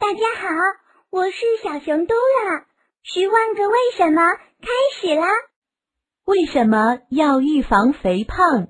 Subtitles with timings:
[0.00, 0.48] 大家好，
[1.10, 2.64] 我是小熊嘟啦。
[3.02, 4.22] 十万个为什么
[4.62, 5.26] 开始啦！
[6.24, 8.68] 为什么要预防肥胖？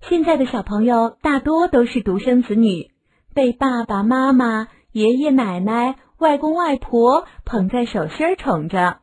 [0.00, 2.90] 现在的小朋友大多都是独生子女，
[3.34, 8.98] 被爸爸妈妈、爷爷奶奶、外公外婆捧在手心宠着。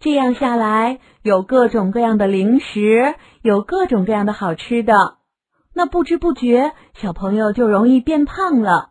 [0.00, 5.16] 这样下来，有各种各样的零食，有各种各样的好吃的，
[5.72, 8.87] 那不知不觉，小朋友就容易变胖了。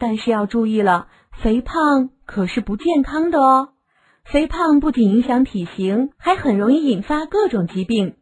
[0.00, 3.68] 但是要注意了，肥胖可是不健康的哦。
[4.24, 8.16] 肥胖不仅影响体型，还很容易引发各种疾病。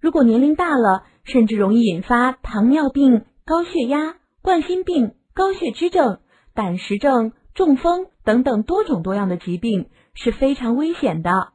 [0.00, 6.20] 如果年龄大了，甚至容易引发糖尿病、高血压、冠心病、高血脂症、
[6.54, 11.52] 胆石症、中风等等多种多样的疾病，是非常危险的。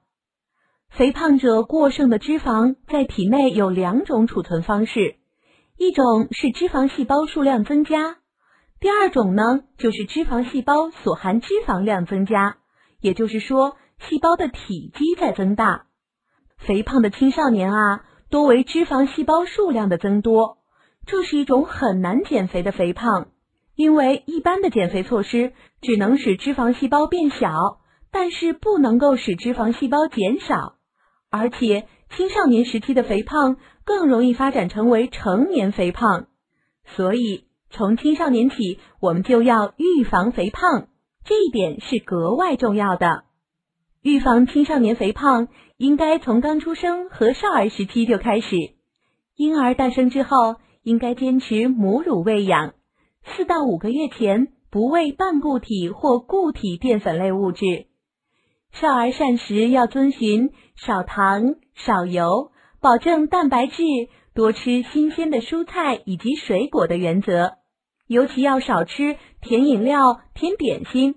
[0.89, 5.15] 肥胖者过剩的脂肪在体内有两种储存方式，
[5.77, 8.17] 一种是脂肪细胞数量增加。
[8.79, 12.57] 第二种呢，就是脂肪细胞所含脂肪量增加，
[13.01, 13.75] 也就是说，
[14.07, 15.87] 细胞的体积在增大。
[16.57, 20.59] 肥胖的青少年啊，多为脂肪细胞数量的增多，
[21.07, 23.29] 这是一种很难减肥的肥胖。
[23.73, 27.79] 因为一般的减肥措施只能使脂肪细胞变小，
[28.11, 30.75] 但是不能够使脂肪细胞减少。
[31.31, 36.27] 而且青少年时期的肥胖更容易发展成为成年肥胖，
[36.85, 37.46] 所以。
[37.69, 40.87] 从青少年起，我们就要预防肥胖，
[41.25, 43.25] 这一点是格外重要的。
[44.01, 48.55] 预防青少年肥胖，应该从刚出生和少儿时期就开始。
[49.35, 52.73] 婴儿诞生之后，应该坚持母乳喂养，
[53.23, 57.87] 四到五个月前不喂半固体或固体淀粉类物质。
[58.71, 63.83] 少儿膳食要遵循少糖、少油，保证蛋白质。
[64.37, 67.53] 多吃新鲜的蔬菜以及水果的原则，
[68.05, 71.15] 尤其要少吃甜饮料、甜点心，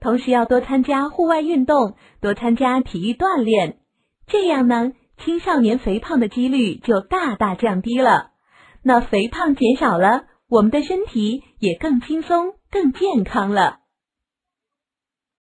[0.00, 3.78] 同时要多参加户外运动，多参加体育锻炼。
[4.26, 8.32] 这样呢，青少年肥胖的几率就大大降低了。
[8.82, 13.78] 那肥胖减少了，我们的身体也更轻松、更健康了。